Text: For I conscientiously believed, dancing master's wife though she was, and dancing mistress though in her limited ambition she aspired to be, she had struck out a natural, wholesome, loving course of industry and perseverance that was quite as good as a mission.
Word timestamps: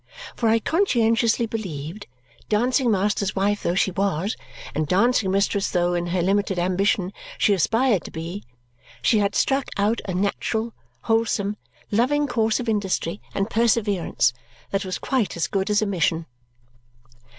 For 0.35 0.49
I 0.49 0.57
conscientiously 0.57 1.45
believed, 1.45 2.07
dancing 2.49 2.89
master's 2.89 3.35
wife 3.35 3.61
though 3.61 3.75
she 3.75 3.91
was, 3.91 4.35
and 4.73 4.87
dancing 4.87 5.29
mistress 5.29 5.69
though 5.69 5.93
in 5.93 6.07
her 6.07 6.23
limited 6.23 6.57
ambition 6.57 7.13
she 7.37 7.53
aspired 7.53 8.03
to 8.05 8.09
be, 8.09 8.43
she 9.03 9.19
had 9.19 9.35
struck 9.35 9.67
out 9.77 10.01
a 10.05 10.15
natural, 10.15 10.73
wholesome, 11.01 11.55
loving 11.91 12.25
course 12.25 12.59
of 12.59 12.67
industry 12.67 13.21
and 13.35 13.51
perseverance 13.51 14.33
that 14.71 14.85
was 14.85 14.97
quite 14.97 15.37
as 15.37 15.45
good 15.45 15.69
as 15.69 15.83
a 15.83 15.85
mission. 15.85 16.25